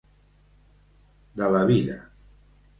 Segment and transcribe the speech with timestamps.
[1.43, 2.01] De la vida.